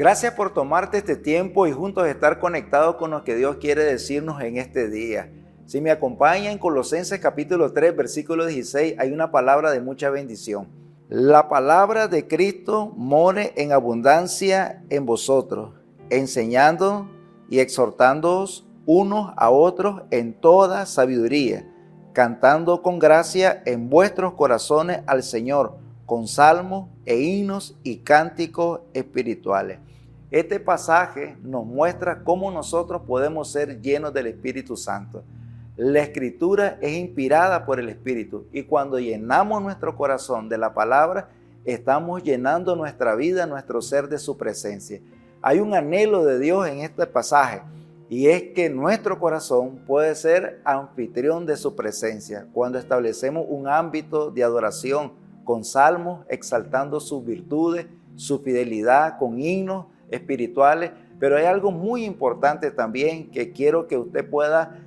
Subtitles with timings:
[0.00, 4.40] Gracias por tomarte este tiempo y juntos estar conectados con lo que Dios quiere decirnos
[4.40, 5.30] en este día.
[5.66, 10.68] Si me acompaña en Colosenses capítulo 3, versículo 16, hay una palabra de mucha bendición.
[11.10, 15.74] La palabra de Cristo more en abundancia en vosotros,
[16.08, 17.06] enseñando
[17.50, 21.70] y exhortándoos unos a otros en toda sabiduría,
[22.14, 29.78] cantando con gracia en vuestros corazones al Señor con salmos e himnos y cánticos espirituales.
[30.32, 35.22] Este pasaje nos muestra cómo nosotros podemos ser llenos del Espíritu Santo.
[35.76, 41.28] La escritura es inspirada por el Espíritu y cuando llenamos nuestro corazón de la palabra,
[41.64, 45.00] estamos llenando nuestra vida, nuestro ser de su presencia.
[45.40, 47.62] Hay un anhelo de Dios en este pasaje
[48.08, 54.32] y es que nuestro corazón puede ser anfitrión de su presencia cuando establecemos un ámbito
[54.32, 60.92] de adoración con salmos exaltando sus virtudes, su fidelidad, con himnos espirituales.
[61.18, 64.78] Pero hay algo muy importante también que quiero que usted pueda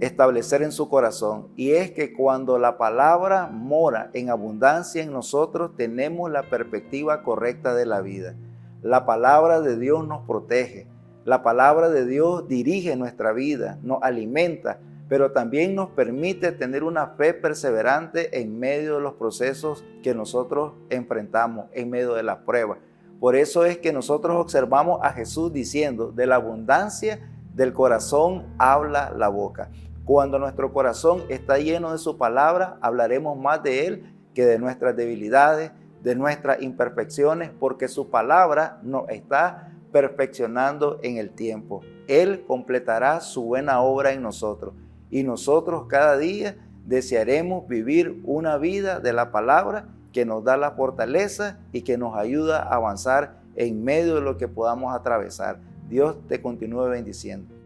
[0.00, 5.74] establecer en su corazón y es que cuando la palabra mora en abundancia en nosotros
[5.76, 8.36] tenemos la perspectiva correcta de la vida.
[8.82, 10.86] La palabra de Dios nos protege,
[11.24, 14.78] la palabra de Dios dirige nuestra vida, nos alimenta,
[15.08, 20.74] pero también nos permite tener una fe perseverante en medio de los procesos que nosotros
[20.90, 22.78] enfrentamos, en medio de las pruebas.
[23.18, 29.12] Por eso es que nosotros observamos a Jesús diciendo, de la abundancia del corazón habla
[29.16, 29.70] la boca.
[30.04, 34.94] Cuando nuestro corazón está lleno de su palabra, hablaremos más de Él que de nuestras
[34.94, 41.80] debilidades, de nuestras imperfecciones, porque su palabra nos está perfeccionando en el tiempo.
[42.06, 44.74] Él completará su buena obra en nosotros
[45.10, 46.56] y nosotros cada día
[46.86, 52.16] desearemos vivir una vida de la palabra que nos da la fortaleza y que nos
[52.16, 55.60] ayuda a avanzar en medio de lo que podamos atravesar.
[55.88, 57.57] Dios te continúe bendiciendo.